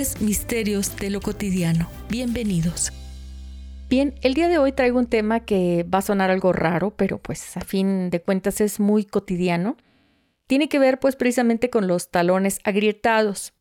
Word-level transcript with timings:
Misterios 0.00 0.96
de 0.96 1.10
lo 1.10 1.20
Cotidiano. 1.20 1.90
Bienvenidos. 2.08 2.90
Bien, 3.90 4.14
el 4.22 4.32
día 4.32 4.48
de 4.48 4.56
hoy 4.56 4.72
traigo 4.72 4.98
un 4.98 5.06
tema 5.06 5.40
que 5.40 5.84
va 5.92 5.98
a 5.98 6.02
sonar 6.02 6.30
algo 6.30 6.54
raro, 6.54 6.92
pero 6.96 7.18
pues 7.18 7.54
a 7.58 7.60
fin 7.60 8.08
de 8.08 8.22
cuentas 8.22 8.62
es 8.62 8.80
muy 8.80 9.04
cotidiano. 9.04 9.76
Tiene 10.46 10.70
que 10.70 10.78
ver 10.78 11.00
pues 11.00 11.16
precisamente 11.16 11.68
con 11.68 11.86
los 11.86 12.10
talones 12.10 12.60
agrietados. 12.64 13.52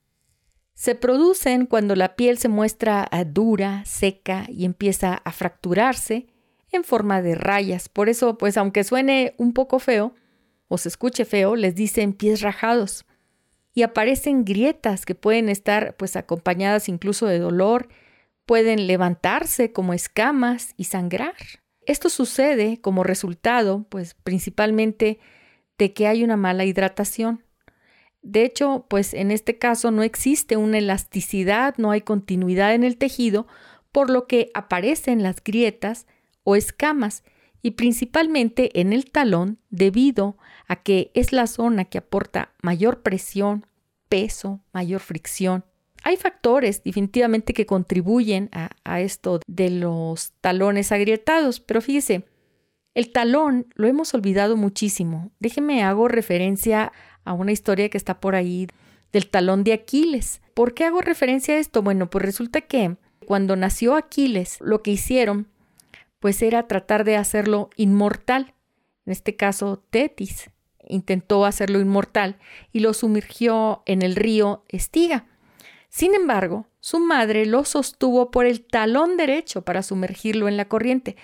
Se 0.75 0.95
producen 0.95 1.65
cuando 1.65 1.97
la 1.97 2.15
piel 2.15 2.37
se 2.37 2.47
muestra 2.47 3.09
dura, 3.27 3.83
seca 3.83 4.45
y 4.47 4.63
empieza 4.63 5.15
a 5.15 5.33
fracturarse 5.33 6.27
en 6.71 6.85
forma 6.85 7.21
de 7.21 7.35
rayas. 7.35 7.89
Por 7.89 8.07
eso, 8.07 8.37
pues 8.37 8.55
aunque 8.55 8.85
suene 8.85 9.33
un 9.37 9.51
poco 9.51 9.79
feo 9.79 10.13
o 10.69 10.77
se 10.77 10.87
escuche 10.87 11.25
feo, 11.25 11.57
les 11.57 11.75
dicen 11.75 12.13
pies 12.13 12.39
rajados 12.39 13.05
aparecen 13.83 14.45
grietas 14.45 15.05
que 15.05 15.15
pueden 15.15 15.49
estar 15.49 15.95
pues 15.97 16.15
acompañadas 16.15 16.89
incluso 16.89 17.25
de 17.25 17.39
dolor, 17.39 17.89
pueden 18.45 18.87
levantarse 18.87 19.71
como 19.71 19.93
escamas 19.93 20.73
y 20.77 20.85
sangrar. 20.85 21.35
Esto 21.85 22.09
sucede 22.09 22.79
como 22.81 23.03
resultado 23.03 23.85
pues 23.89 24.15
principalmente 24.15 25.19
de 25.77 25.93
que 25.93 26.07
hay 26.07 26.23
una 26.23 26.37
mala 26.37 26.65
hidratación. 26.65 27.43
De 28.21 28.43
hecho, 28.43 28.85
pues 28.89 29.13
en 29.13 29.31
este 29.31 29.57
caso 29.57 29.91
no 29.91 30.03
existe 30.03 30.57
una 30.57 30.77
elasticidad, 30.77 31.75
no 31.77 31.91
hay 31.91 32.01
continuidad 32.01 32.73
en 32.73 32.83
el 32.83 32.97
tejido, 32.97 33.47
por 33.91 34.09
lo 34.09 34.27
que 34.27 34.51
aparecen 34.53 35.23
las 35.23 35.43
grietas 35.43 36.05
o 36.43 36.55
escamas 36.55 37.23
y 37.61 37.71
principalmente 37.71 38.79
en 38.79 38.93
el 38.93 39.11
talón 39.11 39.59
debido 39.69 40.37
a 40.67 40.77
que 40.77 41.11
es 41.13 41.31
la 41.33 41.47
zona 41.47 41.85
que 41.85 41.97
aporta 41.97 42.53
mayor 42.61 43.01
presión, 43.01 43.65
peso, 44.09 44.59
mayor 44.73 44.99
fricción. 44.99 45.63
Hay 46.03 46.17
factores 46.17 46.83
definitivamente 46.83 47.53
que 47.53 47.65
contribuyen 47.65 48.49
a, 48.51 49.01
esto 49.01 49.39
de 49.47 49.69
los 49.69 50.33
talones 50.41 50.91
agrietados, 50.91 51.59
pero 51.59 51.81
fíjese, 51.81 52.25
el 52.93 53.11
talón 53.11 53.67
lo 53.75 53.87
hemos 53.87 54.13
olvidado 54.13 54.57
muchísimo. 54.57 55.31
Déjeme 55.39 55.83
hago 55.83 56.07
referencia 56.07 56.91
a 57.23 57.33
una 57.33 57.51
historia 57.51 57.89
que 57.89 57.97
está 57.97 58.19
por 58.19 58.35
ahí 58.35 58.67
del 59.11 59.29
talón 59.29 59.63
de 59.63 59.73
Aquiles. 59.73 60.41
¿Por 60.53 60.73
qué 60.73 60.85
hago 60.85 61.01
referencia 61.01 61.55
a 61.55 61.59
esto? 61.59 61.81
Bueno, 61.81 62.09
pues 62.09 62.25
resulta 62.25 62.61
que 62.61 62.97
cuando 63.25 63.55
nació 63.55 63.95
Aquiles, 63.95 64.57
lo 64.61 64.81
que 64.81 64.91
hicieron 64.91 65.47
pues 66.19 66.41
era 66.41 66.67
tratar 66.67 67.03
de 67.03 67.15
hacerlo 67.15 67.69
inmortal. 67.75 68.53
En 69.05 69.11
este 69.11 69.35
caso, 69.35 69.83
Tetis 69.89 70.49
intentó 70.89 71.45
hacerlo 71.45 71.79
inmortal 71.79 72.37
y 72.73 72.81
lo 72.81 72.93
sumergió 72.93 73.83
en 73.85 74.01
el 74.01 74.17
río 74.17 74.65
Estiga. 74.67 75.25
Sin 75.87 76.13
embargo, 76.13 76.67
su 76.81 76.99
madre 76.99 77.45
lo 77.45 77.63
sostuvo 77.63 78.29
por 78.31 78.45
el 78.45 78.61
talón 78.61 79.15
derecho 79.15 79.63
para 79.63 79.81
sumergirlo 79.81 80.47
en 80.47 80.57
la 80.57 80.65
corriente. 80.65 81.15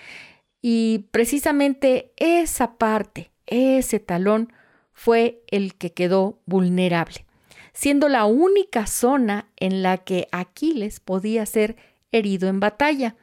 Y 0.62 1.06
precisamente 1.10 2.12
esa 2.16 2.78
parte, 2.78 3.30
ese 3.46 4.00
talón, 4.00 4.52
fue 4.92 5.42
el 5.48 5.74
que 5.74 5.92
quedó 5.92 6.40
vulnerable, 6.46 7.26
siendo 7.74 8.08
la 8.08 8.24
única 8.24 8.86
zona 8.86 9.50
en 9.56 9.82
la 9.82 9.98
que 9.98 10.26
Aquiles 10.32 11.00
podía 11.00 11.44
ser 11.44 11.76
herido 12.12 12.48
en 12.48 12.60
batalla 12.60 13.14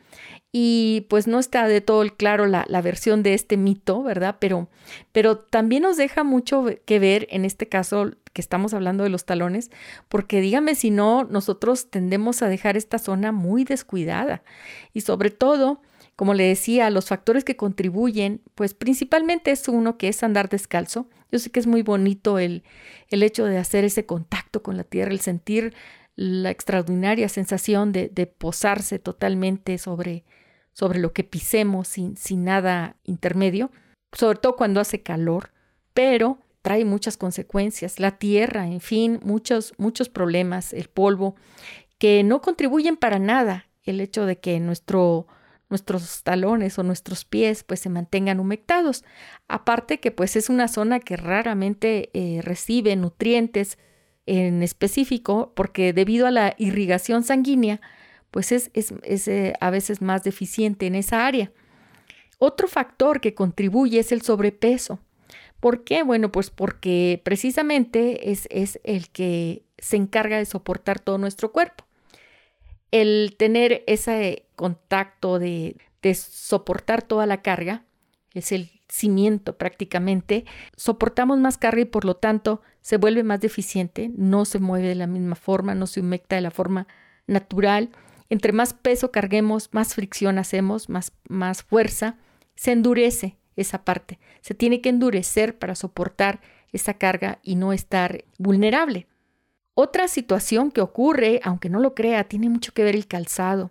y 0.56 1.08
pues 1.10 1.26
no 1.26 1.40
está 1.40 1.68
de 1.68 1.82
todo 1.82 2.08
claro 2.16 2.46
la, 2.46 2.82
versión 2.84 3.24
de 3.24 3.34
este 3.34 3.58
mito, 3.58 4.04
¿verdad? 4.04 4.38
Pero, 4.40 4.70
pero 5.12 5.40
también 5.40 5.82
nos 5.82 5.98
deja 5.98 6.24
mucho 6.24 6.68
que 6.86 7.00
ver 7.00 7.28
en 7.32 7.44
este 7.44 7.68
caso 7.68 8.12
que 8.34 8.42
estamos 8.42 8.76
hablando 8.76 9.04
de 9.04 9.10
los 9.10 9.26
talones, 9.26 9.72
porque 10.10 10.42
dígame 10.42 10.76
si 10.76 10.92
no, 10.92 11.24
nosotros 11.24 11.90
tendemos 11.90 12.44
a 12.44 12.50
dejar 12.50 12.78
esta 12.78 13.00
zona 13.00 13.32
muy 13.32 13.64
descuidada 13.64 14.44
y 14.94 15.02
sobre 15.02 15.32
todo, 15.32 15.82
como 16.16 16.36
le 16.36 16.44
decía, 16.44 16.92
los 16.92 17.08
factores 17.08 17.44
que 17.44 17.56
contribuyen, 17.56 18.40
pues 18.54 18.76
principalmente 18.76 19.50
es 19.50 19.68
uno 19.68 19.98
que 19.98 20.08
es 20.08 20.22
andar 20.22 20.50
descalzo. 20.50 21.10
Yo 21.32 21.40
sé 21.40 21.50
que 21.50 21.62
es 21.62 21.66
muy 21.66 21.82
bonito 21.82 22.38
el, 22.38 22.64
el 23.10 23.24
hecho 23.24 23.46
de 23.46 23.58
hacer 23.58 23.86
ese 23.86 24.06
contacto 24.06 24.62
con 24.62 24.78
la 24.78 24.84
tierra, 24.84 25.12
el 25.12 25.20
sentir 25.20 25.74
la 26.16 26.52
extraordinaria 26.52 27.28
sensación 27.28 27.92
de, 27.92 28.10
de 28.10 28.28
posarse 28.28 29.00
totalmente 29.00 29.80
sobre, 29.80 30.24
sobre 30.74 31.00
lo 31.00 31.14
que 31.14 31.24
pisemos 31.24 31.88
sin, 31.88 32.18
sin 32.18 32.44
nada 32.44 32.98
intermedio, 33.04 33.72
sobre 34.12 34.40
todo 34.40 34.56
cuando 34.56 34.80
hace 34.80 35.02
calor, 35.02 35.52
pero 35.94 36.40
trae 36.62 36.86
muchas 36.86 37.18
consecuencias, 37.18 38.00
la 38.00 38.18
tierra, 38.18 38.66
en 38.68 38.80
fin, 38.80 39.20
muchos, 39.24 39.74
muchos 39.78 40.10
problemas, 40.10 40.74
el 40.74 40.88
polvo, 40.88 41.36
que 42.00 42.24
no 42.24 42.42
contribuyen 42.42 42.98
para 42.98 43.20
nada 43.20 43.68
el 43.84 44.00
hecho 44.00 44.26
de 44.26 44.38
que 44.38 44.60
nuestro, 44.60 45.28
nuestros 45.70 46.24
talones 46.24 46.80
o 46.80 46.84
nuestros 46.84 47.26
pies 47.26 47.64
pues 47.64 47.82
se 47.82 47.90
mantengan 47.90 48.40
humectados. 48.40 49.04
Aparte 49.48 50.00
que 50.00 50.12
pues 50.12 50.36
es 50.36 50.50
una 50.50 50.68
zona 50.68 51.00
que 51.00 51.18
raramente 51.18 52.10
eh, 52.14 52.42
recibe 52.42 52.96
nutrientes 52.96 53.78
en 54.26 54.64
específico 54.64 55.52
porque 55.56 55.92
debido 55.92 56.28
a 56.28 56.32
la 56.32 56.56
irrigación 56.58 57.24
sanguínea 57.24 57.82
pues 58.34 58.52
es, 58.52 58.72
eh, 58.74 59.54
a 59.60 59.70
veces 59.70 60.02
más 60.02 60.24
deficiente 60.24 60.88
en 60.88 60.96
esa 60.96 61.28
área. 61.28 61.52
Otro 62.40 62.68
factor 62.68 63.22
que 63.22 63.36
contribuye 63.36 64.00
es 64.00 64.12
el 64.12 64.24
sobrepeso. 64.24 64.98
¿Por 65.60 65.84
qué? 65.84 66.02
Bueno, 66.02 66.32
pues 66.32 66.50
porque 66.50 67.22
precisamente 67.24 68.32
es, 68.32 68.48
es 68.50 68.80
el 68.84 69.10
que 69.10 69.62
se 69.78 69.98
encarga 69.98 70.40
de 70.40 70.46
soportar 70.46 71.00
todo 71.00 71.20
nuestro 71.20 71.52
cuerpo. 71.52 71.86
El 72.90 73.36
tener 73.38 73.84
ese 73.86 74.48
contacto 74.56 75.38
de, 75.38 75.78
de 76.02 76.16
soportar 76.16 77.04
toda 77.04 77.28
la 77.28 77.44
carga 77.44 77.86
es 78.34 78.52
el 78.52 78.72
cimiento 78.90 79.60
prácticamente, 79.60 80.46
soportamos 80.76 81.38
más 81.38 81.60
carga 81.60 81.82
y 81.82 81.86
por 81.86 82.04
lo 82.04 82.16
tanto 82.16 82.64
se 82.82 82.98
vuelve 82.98 83.22
más 83.22 83.42
deficiente, 83.42 84.10
no 84.16 84.46
se 84.46 84.58
mueve 84.58 84.88
de 84.88 84.96
la 84.96 85.06
misma 85.06 85.36
forma, 85.36 85.76
no 85.76 85.86
se 85.86 86.00
humecta 86.00 86.36
de 86.36 86.42
la 86.42 86.52
forma 86.52 86.88
natural 87.28 87.92
entre 88.34 88.52
más 88.52 88.74
peso 88.74 89.12
carguemos, 89.12 89.70
más 89.74 89.94
fricción 89.94 90.40
hacemos, 90.40 90.90
más, 90.90 91.12
más 91.30 91.62
fuerza, 91.62 92.18
se 92.56 92.72
endurece 92.72 93.38
esa 93.56 93.86
parte. 93.86 94.18
Se 94.42 94.56
tiene 94.56 94.82
que 94.82 94.90
endurecer 94.90 95.60
para 95.60 95.76
soportar 95.76 96.42
esa 96.72 96.96
carga 96.96 97.38
y 97.44 97.54
no 97.54 97.74
estar 97.74 98.26
vulnerable. 98.40 99.06
Otra 99.76 100.08
situación 100.08 100.72
que 100.72 100.82
ocurre, 100.82 101.42
aunque 101.44 101.70
no 101.70 101.80
lo 101.80 101.94
crea, 101.94 102.24
tiene 102.24 102.50
mucho 102.50 102.74
que 102.74 102.84
ver 102.84 102.96
el 102.96 103.06
calzado. 103.06 103.70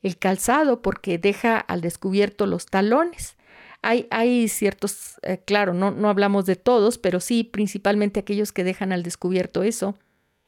El 0.00 0.16
calzado 0.16 0.80
porque 0.80 1.18
deja 1.18 1.58
al 1.58 1.82
descubierto 1.82 2.46
los 2.46 2.64
talones. 2.64 3.36
Hay, 3.82 4.06
hay 4.10 4.48
ciertos, 4.48 5.16
eh, 5.20 5.42
claro, 5.44 5.74
no, 5.74 5.90
no 5.90 6.08
hablamos 6.08 6.46
de 6.46 6.56
todos, 6.56 6.96
pero 6.96 7.20
sí 7.20 7.44
principalmente 7.44 8.20
aquellos 8.20 8.50
que 8.50 8.64
dejan 8.64 8.92
al 8.92 9.02
descubierto 9.02 9.62
eso 9.62 9.94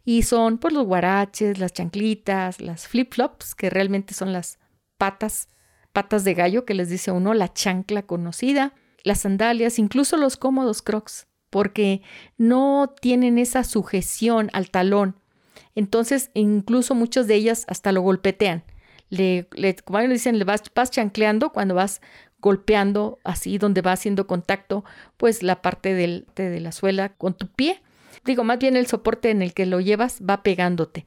y 0.05 0.23
son 0.23 0.59
pues 0.59 0.75
los 0.75 0.87
guaraches, 0.87 1.59
las 1.59 1.73
chanclitas, 1.73 2.61
las 2.61 2.89
flip-flops, 2.89 3.55
que 3.55 3.71
realmente 3.71 4.15
son 4.15 4.33
las 4.33 4.59
patas, 4.99 5.49
patas 5.93 6.25
de 6.25 6.35
gallo 6.35 6.65
que 6.65 6.75
les 6.75 6.89
dice 6.89 7.13
uno, 7.13 7.35
la 7.35 7.53
chancla 7.53 8.03
conocida, 8.03 8.75
las 9.05 9.21
sandalias, 9.21 9.79
incluso 9.79 10.17
los 10.17 10.37
cómodos 10.37 10.83
crocs, 10.83 11.27
porque 11.51 12.03
no 12.37 12.95
tienen 13.01 13.39
esa 13.39 13.63
sujeción 13.65 14.51
al 14.53 14.71
talón. 14.71 15.17
Entonces, 15.75 16.31
incluso 16.35 16.95
muchas 16.95 17.27
de 17.27 17.35
ellas 17.35 17.65
hasta 17.69 17.93
lo 17.93 18.03
golpetean. 18.03 18.65
Le, 19.09 19.47
como 19.85 19.99
ellos 19.99 20.13
dicen, 20.13 20.39
le 20.39 20.45
vas, 20.45 20.63
vas 20.75 20.91
chancleando 20.91 21.51
cuando 21.51 21.75
vas 21.75 22.01
golpeando 22.41 23.19
así, 23.23 23.59
donde 23.59 23.83
va 23.83 23.93
haciendo 23.93 24.27
contacto, 24.27 24.85
pues 25.17 25.43
la 25.43 25.63
parte 25.63 25.95
del, 25.95 26.27
de 26.35 26.59
la 26.61 26.73
suela 26.73 27.11
con 27.11 27.35
tu 27.35 27.47
pie 27.47 27.83
digo, 28.25 28.45
más 28.45 28.59
bien 28.59 28.77
el 28.77 28.87
soporte 28.87 29.31
en 29.31 29.43
el 29.43 29.55
que 29.55 29.67
lo 29.67 29.81
llevas 29.81 30.21
va 30.29 30.43
pegándote. 30.43 31.07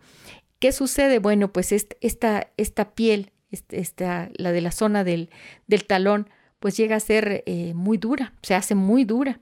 ¿Qué 0.60 0.72
sucede? 0.72 1.19
Bueno, 1.19 1.52
pues 1.52 1.72
esta, 1.72 2.48
esta 2.57 2.96
piel, 2.96 3.31
esta, 3.52 4.30
la 4.38 4.52
de 4.52 4.62
la 4.62 4.72
zona 4.72 5.04
del, 5.04 5.30
del 5.68 5.86
talón, 5.86 6.30
pues 6.60 6.78
llega 6.78 6.96
a 6.96 7.02
ser 7.02 7.44
eh, 7.46 7.74
muy 7.74 7.98
dura, 7.98 8.34
se 8.42 8.56
hace 8.56 8.75
muy 8.75 9.06
dura 9.06 9.40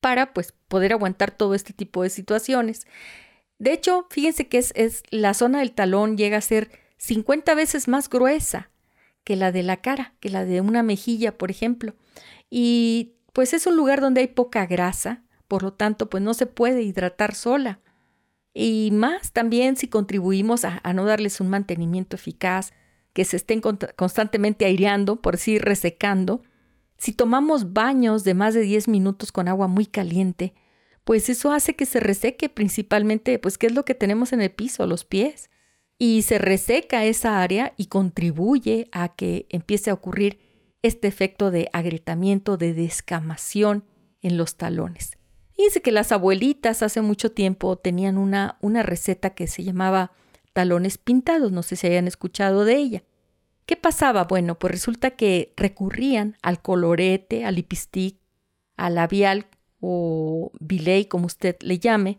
para 0.00 0.32
pues 0.32 0.54
poder 0.68 0.92
aguantar 0.92 1.30
todo 1.30 1.54
este 1.54 1.72
tipo 1.72 2.02
de 2.02 2.10
situaciones. 2.10 2.86
De 3.58 3.72
hecho, 3.72 4.06
fíjense 4.10 4.48
que 4.48 4.58
es, 4.58 4.72
es 4.74 5.02
la 5.10 5.34
zona 5.34 5.58
del 5.58 5.72
talón 5.72 6.16
llega 6.16 6.38
a 6.38 6.42
ser 6.42 6.70
50 6.98 7.54
veces 7.54 7.88
más 7.88 8.08
gruesa 8.08 8.70
que 9.24 9.36
la 9.36 9.52
de 9.52 9.62
la 9.62 9.78
cara, 9.78 10.14
que 10.20 10.30
la 10.30 10.44
de 10.44 10.60
una 10.60 10.82
mejilla, 10.82 11.36
por 11.36 11.50
ejemplo. 11.50 11.94
Y 12.48 13.14
pues 13.32 13.52
es 13.52 13.66
un 13.66 13.76
lugar 13.76 14.00
donde 14.00 14.22
hay 14.22 14.28
poca 14.28 14.66
grasa, 14.66 15.22
por 15.50 15.64
lo 15.64 15.72
tanto, 15.72 16.08
pues 16.08 16.22
no 16.22 16.32
se 16.32 16.46
puede 16.46 16.82
hidratar 16.82 17.34
sola. 17.34 17.80
Y 18.54 18.90
más 18.92 19.32
también 19.32 19.74
si 19.74 19.88
contribuimos 19.88 20.64
a, 20.64 20.80
no 20.94 21.04
darles 21.04 21.40
un 21.40 21.48
mantenimiento 21.48 22.14
eficaz, 22.14 22.72
que 23.12 23.24
se 23.24 23.36
estén 23.36 23.60
constantemente 23.60 24.64
aireando, 24.64 25.20
por 25.20 25.34
decir 25.34 25.62
resecando. 25.62 26.44
Si 26.98 27.12
tomamos 27.12 27.72
baños 27.72 28.22
de 28.22 28.34
más 28.34 28.54
de 28.54 28.60
10 28.60 28.86
minutos 28.86 29.32
con 29.32 29.48
agua 29.48 29.66
muy 29.66 29.86
caliente, 29.86 30.54
pues 31.02 31.28
eso 31.28 31.50
hace 31.50 31.74
que 31.74 31.84
se 31.84 31.98
reseque 31.98 32.48
principalmente, 32.48 33.40
pues 33.40 33.58
qué 33.58 33.66
es 33.66 33.74
lo 33.74 33.84
que 33.84 33.96
tenemos 33.96 34.32
en 34.32 34.42
el 34.42 34.52
piso, 34.52 34.86
los 34.86 35.04
pies. 35.04 35.50
Y 35.98 36.22
se 36.22 36.38
reseca 36.38 37.04
esa 37.04 37.42
área 37.42 37.74
y 37.76 37.86
contribuye 37.86 38.88
a 38.92 39.16
que 39.16 39.46
empiece 39.48 39.90
a 39.90 39.94
ocurrir 39.94 40.38
este 40.82 41.08
efecto 41.08 41.50
de 41.50 41.68
agrietamiento, 41.72 42.56
de 42.56 42.72
descamación 42.72 43.84
en 44.22 44.36
los 44.36 44.56
talones. 44.56 45.19
Dice 45.60 45.82
que 45.82 45.92
las 45.92 46.10
abuelitas 46.10 46.82
hace 46.82 47.02
mucho 47.02 47.32
tiempo 47.32 47.76
tenían 47.76 48.16
una, 48.16 48.56
una 48.62 48.82
receta 48.82 49.30
que 49.30 49.46
se 49.46 49.62
llamaba 49.62 50.10
talones 50.54 50.96
pintados, 50.96 51.52
no 51.52 51.62
sé 51.62 51.76
si 51.76 51.86
hayan 51.86 52.08
escuchado 52.08 52.64
de 52.64 52.76
ella. 52.76 53.02
¿Qué 53.66 53.76
pasaba? 53.76 54.24
Bueno, 54.24 54.58
pues 54.58 54.70
resulta 54.72 55.10
que 55.10 55.52
recurrían 55.58 56.38
al 56.40 56.62
colorete, 56.62 57.44
al 57.44 57.56
lipstick, 57.56 58.16
al 58.78 58.94
labial 58.94 59.46
o 59.80 60.50
billet, 60.60 61.08
como 61.08 61.26
usted 61.26 61.56
le 61.60 61.78
llame, 61.78 62.18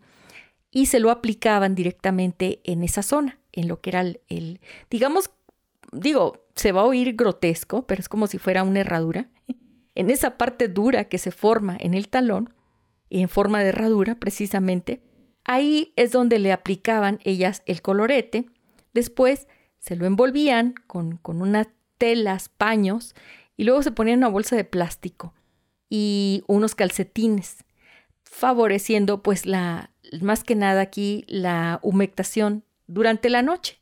y 0.69 0.85
se 0.85 0.99
lo 0.99 1.09
aplicaban 1.09 1.73
directamente 1.73 2.61
en 2.63 2.83
esa 2.83 3.01
zona, 3.01 3.39
en 3.53 3.67
lo 3.67 3.81
que 3.81 3.89
era 3.89 4.01
el 4.01 4.61
digamos, 4.91 5.31
digo, 5.91 6.45
se 6.55 6.71
va 6.71 6.81
a 6.81 6.85
oír 6.85 7.15
grotesco, 7.15 7.87
pero 7.87 8.01
es 8.01 8.07
como 8.07 8.27
si 8.27 8.37
fuera 8.37 8.61
una 8.63 8.81
herradura. 8.81 9.29
En 9.93 10.09
esa 10.09 10.37
parte 10.37 10.69
dura 10.69 11.09
que 11.09 11.17
se 11.17 11.31
forma 11.31 11.75
en 11.77 11.93
el 11.93 12.07
talón, 12.07 12.53
en 13.19 13.27
forma 13.27 13.59
de 13.59 13.69
herradura 13.69 14.15
precisamente, 14.15 15.01
ahí 15.43 15.91
es 15.97 16.11
donde 16.11 16.39
le 16.39 16.53
aplicaban 16.53 17.19
ellas 17.23 17.61
el 17.65 17.81
colorete. 17.81 18.45
Después 18.93 19.47
se 19.79 19.97
lo 19.97 20.05
envolvían 20.05 20.75
con, 20.87 21.17
con 21.17 21.41
unas 21.41 21.67
telas, 21.97 22.47
paños, 22.49 23.13
y 23.57 23.65
luego 23.65 23.83
se 23.83 23.91
ponían 23.91 24.19
una 24.19 24.29
bolsa 24.29 24.55
de 24.55 24.63
plástico 24.63 25.33
y 25.89 26.43
unos 26.47 26.73
calcetines, 26.73 27.65
favoreciendo 28.23 29.21
pues 29.21 29.45
la, 29.45 29.91
más 30.21 30.43
que 30.43 30.55
nada 30.55 30.81
aquí, 30.81 31.25
la 31.27 31.79
humectación 31.83 32.63
durante 32.87 33.29
la 33.29 33.41
noche. 33.41 33.81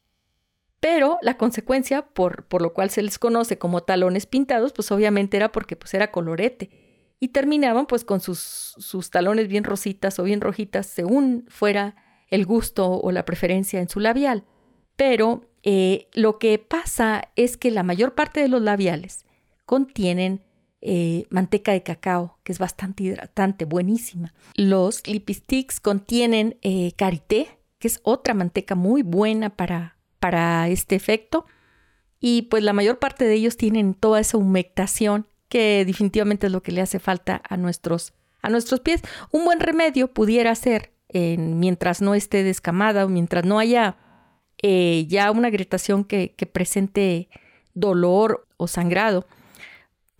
Pero 0.79 1.19
la 1.21 1.37
consecuencia, 1.37 2.01
por, 2.01 2.45
por 2.45 2.61
lo 2.61 2.73
cual 2.73 2.89
se 2.89 3.03
les 3.03 3.19
conoce 3.19 3.57
como 3.57 3.83
talones 3.83 4.25
pintados, 4.25 4.73
pues 4.73 4.91
obviamente 4.91 5.37
era 5.37 5.51
porque 5.51 5.75
pues 5.75 5.93
era 5.93 6.11
colorete 6.11 6.69
y 7.19 7.29
terminaban 7.29 7.85
pues 7.85 8.05
con 8.05 8.21
sus, 8.21 8.39
sus 8.39 9.09
talones 9.09 9.47
bien 9.47 9.63
rositas 9.63 10.19
o 10.19 10.23
bien 10.23 10.41
rojitas 10.41 10.87
según 10.87 11.45
fuera 11.49 11.95
el 12.29 12.45
gusto 12.45 12.89
o 12.91 13.11
la 13.11 13.25
preferencia 13.25 13.81
en 13.81 13.89
su 13.89 13.99
labial. 13.99 14.45
Pero 14.95 15.49
eh, 15.63 16.07
lo 16.13 16.39
que 16.39 16.59
pasa 16.59 17.29
es 17.35 17.57
que 17.57 17.71
la 17.71 17.83
mayor 17.83 18.15
parte 18.15 18.39
de 18.39 18.47
los 18.47 18.61
labiales 18.61 19.25
contienen 19.65 20.41
eh, 20.81 21.25
manteca 21.29 21.73
de 21.73 21.83
cacao, 21.83 22.39
que 22.43 22.53
es 22.53 22.59
bastante 22.59 23.03
hidratante, 23.03 23.65
buenísima. 23.65 24.33
Los 24.55 25.05
lipsticks 25.05 25.79
contienen 25.79 26.57
eh, 26.61 26.93
karité, 26.93 27.59
que 27.79 27.89
es 27.89 27.99
otra 28.03 28.33
manteca 28.33 28.75
muy 28.75 29.01
buena 29.01 29.49
para, 29.49 29.97
para 30.19 30.69
este 30.69 30.95
efecto. 30.95 31.45
Y 32.21 32.43
pues 32.43 32.63
la 32.63 32.73
mayor 32.73 32.99
parte 32.99 33.25
de 33.25 33.33
ellos 33.33 33.57
tienen 33.57 33.93
toda 33.93 34.19
esa 34.19 34.37
humectación 34.37 35.27
que 35.49 35.83
definitivamente 35.85 36.47
es 36.47 36.53
lo 36.53 36.61
que 36.61 36.71
le 36.71 36.81
hace 36.81 36.99
falta 36.99 37.41
a 37.47 37.57
nuestros, 37.57 38.13
a 38.41 38.49
nuestros 38.49 38.79
pies. 38.79 39.01
Un 39.31 39.45
buen 39.45 39.59
remedio 39.59 40.07
pudiera 40.07 40.55
ser, 40.55 40.91
mientras 41.11 42.01
no 42.01 42.15
esté 42.15 42.43
descamada 42.43 43.05
o 43.05 43.09
mientras 43.09 43.43
no 43.43 43.59
haya 43.59 43.97
eh, 44.61 45.05
ya 45.07 45.31
una 45.31 45.47
agrietación 45.47 46.03
que, 46.03 46.33
presente 46.51 47.29
dolor 47.73 48.45
o 48.57 48.67
sangrado, 48.67 49.25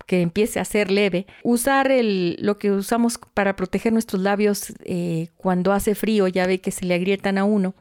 que 0.06 0.22
empiece 0.22 0.58
a 0.58 0.64
ser 0.64 0.90
leve, 0.90 1.26
usar 1.44 1.92
el, 1.92 2.36
lo 2.40 2.58
que 2.58 2.72
usamos 2.72 3.18
para 3.34 3.54
proteger 3.54 3.92
nuestros 3.92 4.22
labios 4.22 4.72
eh, 4.84 5.28
cuando 5.36 5.72
hace 5.72 5.94
frío, 5.94 6.26
ya 6.26 6.46
ve 6.46 6.60
que 6.60 6.70
se 6.70 6.86
le 6.86 6.94
agrietan 6.94 7.38
a 7.38 7.44
uno, 7.44 7.74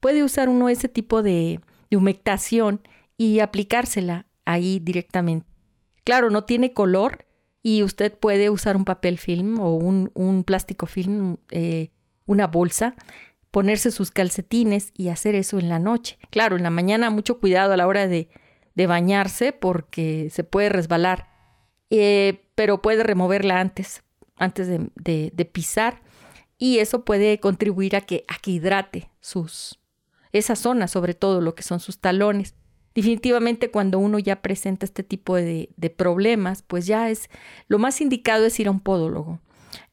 puede 0.00 0.22
usar 0.22 0.48
uno 0.48 0.68
ese 0.68 0.88
tipo 0.88 1.22
de, 1.22 1.60
de 1.90 1.96
humectación 1.96 2.80
y 3.18 3.40
aplicársela 3.40 4.26
ahí 4.44 4.78
directamente. 4.78 5.53
Claro, 6.04 6.30
no 6.30 6.44
tiene 6.44 6.72
color 6.72 7.26
y 7.62 7.82
usted 7.82 8.16
puede 8.16 8.50
usar 8.50 8.76
un 8.76 8.84
papel 8.84 9.18
film 9.18 9.58
o 9.58 9.74
un, 9.74 10.44
plástico 10.44 10.86
film, 10.86 11.38
eh, 11.50 11.90
una 12.26 12.46
bolsa, 12.46 12.94
ponerse 13.50 13.90
sus 13.90 14.10
calcetines 14.10 14.92
y 14.94 15.08
hacer 15.08 15.34
eso 15.34 15.58
en 15.58 15.70
la 15.70 15.78
noche. 15.78 16.18
Claro, 16.30 16.56
en 16.56 16.62
la 16.62 16.70
mañana 16.70 17.08
mucho 17.08 17.40
cuidado 17.40 17.72
a 17.72 17.76
la 17.76 17.86
hora 17.86 18.06
de, 18.06 18.28
bañarse 18.76 19.52
porque 19.52 20.28
se 20.30 20.44
puede 20.44 20.68
resbalar, 20.68 21.28
eh, 21.88 22.48
pero 22.54 22.82
puede 22.82 23.02
removerla 23.02 23.60
antes, 23.60 24.02
antes 24.36 24.66
de, 24.66 24.90
de, 25.32 25.44
pisar 25.44 26.02
y 26.58 26.80
eso 26.80 27.04
puede 27.04 27.38
contribuir 27.40 27.96
a 27.96 28.02
que, 28.02 28.24
a 28.28 28.38
que 28.38 28.50
hidrate 28.50 29.10
sus, 29.20 29.80
esa 30.32 30.56
zona, 30.56 30.88
sobre 30.88 31.14
todo 31.14 31.40
lo 31.40 31.54
que 31.54 31.62
son 31.62 31.80
sus 31.80 31.98
talones. 31.98 32.56
Definitivamente 32.94 33.70
cuando 33.70 33.98
uno 33.98 34.18
ya 34.18 34.40
presenta 34.40 34.86
este 34.86 35.02
tipo 35.02 35.34
de, 35.34 35.68
problemas, 35.96 36.62
pues 36.62 36.86
ya 36.86 37.10
es 37.10 37.28
lo 37.66 37.78
más 37.78 38.00
indicado 38.00 38.46
es 38.46 38.58
ir 38.60 38.68
a 38.68 38.70
un 38.70 38.80
podólogo 38.80 39.40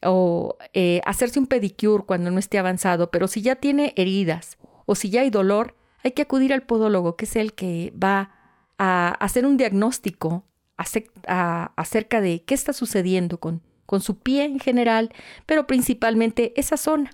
o 0.03 0.57
eh, 0.73 1.01
hacerse 1.05 1.39
un 1.39 1.47
pedicure 1.47 2.03
cuando 2.05 2.29
no 2.29 2.37
esté 2.37 2.59
avanzado, 2.59 3.09
pero 3.09 3.27
si 3.27 3.41
ya 3.41 3.55
tiene 3.55 3.93
heridas 3.97 4.57
o 4.85 4.93
si 4.93 5.09
ya 5.09 5.21
hay 5.21 5.31
dolor, 5.31 5.75
hay 6.03 6.11
que 6.11 6.21
acudir 6.21 6.53
al 6.53 6.63
podólogo, 6.63 7.15
que 7.15 7.25
es 7.25 7.35
el 7.35 7.53
que 7.53 7.93
va 8.01 8.31
a 8.77 9.09
hacer 9.09 9.45
un 9.45 9.57
diagnóstico 9.57 10.45
acerca 10.77 12.21
de 12.21 12.43
qué 12.43 12.53
está 12.53 12.73
sucediendo 12.73 13.39
con, 13.39 13.61
con 13.85 14.01
su 14.01 14.19
pie 14.19 14.45
en 14.45 14.59
general, 14.59 15.11
pero 15.45 15.67
principalmente 15.67 16.53
esa 16.59 16.77
zona 16.77 17.11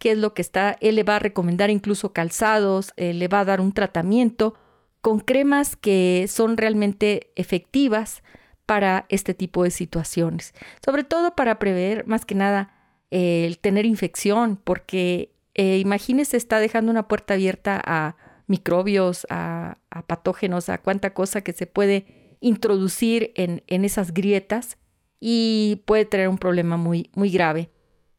qué 0.00 0.12
es 0.12 0.18
lo 0.18 0.34
que 0.34 0.42
está, 0.42 0.76
él 0.80 0.96
le 0.96 1.04
va 1.04 1.16
a 1.16 1.18
recomendar 1.18 1.68
incluso 1.70 2.12
calzados, 2.12 2.92
eh, 2.96 3.12
le 3.12 3.28
va 3.28 3.40
a 3.40 3.44
dar 3.44 3.60
un 3.60 3.72
tratamiento 3.72 4.54
con 5.00 5.20
cremas 5.20 5.76
que 5.76 6.26
son 6.28 6.56
realmente 6.56 7.32
efectivas 7.36 8.22
para 8.66 9.06
este 9.08 9.34
tipo 9.34 9.64
de 9.64 9.70
situaciones, 9.70 10.54
sobre 10.84 11.04
todo 11.04 11.34
para 11.34 11.58
prever 11.58 12.06
más 12.06 12.24
que 12.24 12.34
nada 12.34 12.74
el 13.10 13.58
tener 13.58 13.86
infección, 13.86 14.56
porque 14.62 15.32
eh, 15.54 15.78
imagínese 15.78 16.36
está 16.36 16.60
dejando 16.60 16.92
una 16.92 17.08
puerta 17.08 17.34
abierta 17.34 17.82
a 17.84 18.16
microbios, 18.46 19.26
a, 19.30 19.78
patógenos, 20.06 20.68
a 20.68 20.78
cuánta 20.78 21.12
cosa 21.14 21.40
que 21.42 21.52
se 21.52 21.66
puede 21.66 22.36
introducir 22.40 23.32
en, 23.34 23.62
en 23.66 23.84
esas 23.84 24.14
grietas 24.14 24.78
y 25.20 25.82
puede 25.84 26.04
tener 26.04 26.28
un 26.28 26.38
problema 26.38 26.76
muy, 26.76 27.10
muy 27.14 27.30
grave. 27.30 27.70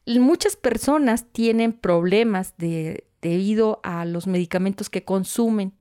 Muchas 0.05 0.55
personas 0.55 1.25
tienen 1.31 1.73
problemas 1.73 2.55
de, 2.57 3.07
debido 3.21 3.79
a 3.83 4.05
los 4.05 4.27
medicamentos 4.27 4.89
que 4.89 5.03
consumen 5.03 5.73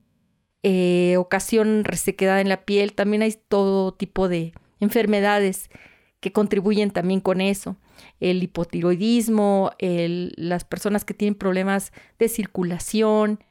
eh, 0.63 1.15
ocasión 1.17 1.83
resequedad 1.83 2.39
en 2.39 2.49
la 2.49 2.65
piel, 2.65 2.93
también 2.93 3.23
hay 3.23 3.35
todo 3.47 3.93
tipo 3.93 4.29
de 4.29 4.53
enfermedades 4.79 5.69
que 6.19 6.31
contribuyen 6.31 6.91
también 6.91 7.19
con 7.19 7.41
eso. 7.41 7.77
El 8.19 8.43
hipotiroidismo, 8.43 9.71
las 9.79 10.63
personas 10.63 11.03
que 11.03 11.15
tienen 11.15 11.35
problemas 11.35 11.91
de 12.19 12.29
circulación, 12.29 13.43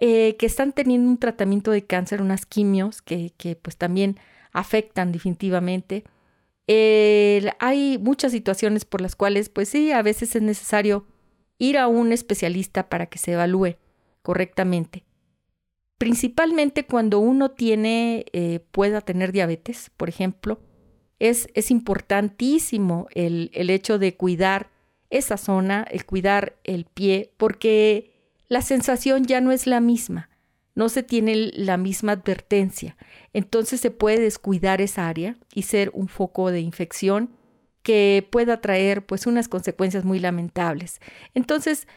eh, 0.00 0.36
que 0.38 0.46
están 0.46 0.72
teniendo 0.72 1.08
un 1.08 1.18
tratamiento 1.18 1.70
de 1.70 1.86
cáncer, 1.86 2.20
unas 2.20 2.44
quimios 2.46 3.02
que, 3.02 3.32
que 3.38 3.56
pues 3.56 3.76
también 3.76 4.18
afectan 4.52 5.10
definitivamente. 5.12 6.04
hay 7.58 7.98
muchas 7.98 8.32
situaciones 8.32 8.84
por 8.84 9.00
las 9.00 9.16
cuales 9.16 9.48
pues 9.48 9.70
sí, 9.70 9.90
a 9.92 10.02
veces 10.02 10.36
es 10.36 10.42
necesario 10.42 11.06
ir 11.58 11.78
a 11.78 11.88
un 11.88 12.12
especialista 12.12 12.88
para 12.90 13.06
que 13.06 13.18
se 13.18 13.32
evalúe 13.32 13.76
correctamente 14.22 15.07
principalmente 15.98 16.86
cuando 16.86 17.18
uno 17.18 17.50
tiene, 17.50 18.24
eh, 18.32 18.60
pueda 18.70 19.00
tener 19.00 19.32
diabetes, 19.32 19.90
por 19.96 20.08
ejemplo, 20.08 20.60
es, 21.18 21.48
es 21.54 21.70
importantísimo 21.72 23.08
el, 23.14 23.50
el, 23.52 23.70
hecho 23.70 23.98
de 23.98 24.16
cuidar 24.16 24.70
esa 25.10 25.36
zona, 25.36 25.84
el 25.90 26.06
cuidar 26.06 26.56
el 26.62 26.84
pie, 26.84 27.32
porque 27.36 28.12
la 28.48 28.62
sensación 28.62 29.24
ya 29.24 29.40
no 29.40 29.50
es 29.50 29.66
la 29.66 29.80
misma, 29.80 30.30
no 30.76 30.88
se 30.88 31.02
tiene 31.02 31.50
la 31.54 31.76
misma 31.76 32.12
advertencia, 32.12 32.96
entonces 33.32 33.80
se 33.80 33.90
puede 33.90 34.20
descuidar 34.20 34.80
esa 34.80 35.08
área 35.08 35.36
y 35.52 35.62
ser 35.62 35.90
un 35.92 36.06
foco 36.06 36.52
de 36.52 36.60
infección 36.60 37.30
que 37.82 38.26
pueda 38.30 38.60
traer 38.60 39.04
pues 39.04 39.26
unas 39.26 39.48
consecuencias 39.48 40.04
muy 40.04 40.20
lamentables. 40.20 41.00
Entonces, 41.34 41.88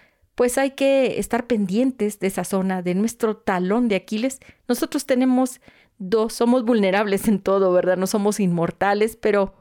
pues 0.42 0.58
hay 0.58 0.72
que 0.72 1.20
estar 1.20 1.46
pendientes 1.46 2.20
de 2.20 2.26
esa 2.26 2.44
zona, 2.44 2.82
de 2.82 2.96
nuestro 2.96 3.38
talón 3.38 3.88
de 3.88 3.96
Aquiles. 3.96 4.40
Nosotros 4.68 5.06
tenemos 5.06 5.62
dos, 6.00 6.34
somos 6.34 6.66
vulnerables 6.66 7.28
en 7.28 7.38
todo, 7.38 7.72
¿verdad? 7.72 7.96
No 7.96 8.08
somos 8.08 8.40
inmortales, 8.40 9.18
pero 9.18 9.54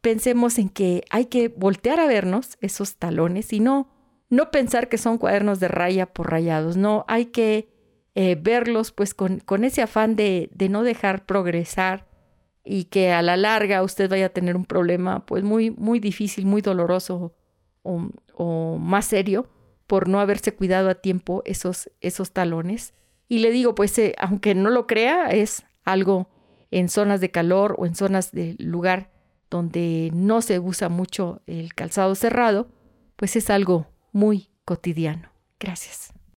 pensemos 0.00 0.60
en 0.60 0.68
que 0.68 1.02
hay 1.10 1.24
que 1.24 1.48
voltear 1.48 1.98
a 1.98 2.06
vernos 2.06 2.58
esos 2.60 2.94
talones 2.94 3.52
y 3.52 3.58
no, 3.58 3.90
no 4.28 4.52
pensar 4.52 4.88
que 4.88 4.98
son 4.98 5.18
cuadernos 5.18 5.58
de 5.58 5.66
raya 5.66 6.06
por 6.06 6.30
rayados, 6.30 6.76
no, 6.76 7.04
hay 7.08 7.24
que 7.26 7.74
eh, 8.14 8.38
verlos 8.40 8.92
pues 8.92 9.14
con, 9.14 9.42
ese 9.64 9.82
afán 9.82 10.14
de, 10.14 10.48
no 10.70 10.84
dejar 10.84 11.26
progresar 11.26 12.06
y 12.64 12.84
que 12.84 13.10
a 13.10 13.22
la 13.22 13.36
larga 13.36 13.82
usted 13.82 14.08
vaya 14.08 14.26
a 14.26 14.32
tener 14.32 14.54
un 14.54 14.64
problema 14.64 15.26
pues 15.26 15.42
muy, 15.42 15.72
muy 15.72 15.98
difícil, 15.98 16.46
muy 16.46 16.62
doloroso 16.62 17.34
o 17.82 18.78
más 18.78 19.06
serio 19.06 19.48
por 19.90 20.06
no 20.06 20.20
haberse 20.20 20.54
cuidado 20.54 20.88
a 20.88 20.94
tiempo 20.94 21.42
esos, 21.46 21.90
esos 22.00 22.30
talones. 22.30 22.94
Y 23.26 23.40
le 23.40 23.50
digo, 23.50 23.74
pues 23.74 23.98
eh, 23.98 24.14
aunque 24.18 24.54
no 24.54 24.70
lo 24.70 24.86
crea, 24.86 25.30
es 25.30 25.64
algo 25.82 26.30
en 26.70 26.88
zonas 26.88 27.20
de 27.20 27.32
calor 27.32 27.74
o 27.76 27.86
en 27.86 27.96
zonas 27.96 28.30
de 28.30 28.54
lugar 28.60 29.10
donde 29.50 30.12
no 30.14 30.42
se 30.42 30.60
usa 30.60 30.88
mucho 30.88 31.42
el 31.48 31.74
calzado 31.74 32.14
cerrado, 32.14 32.68
pues 33.16 33.34
es 33.34 33.50
algo 33.50 33.88
muy 34.12 34.50
cotidiano. 34.64 35.32
Gracias. 35.58 36.12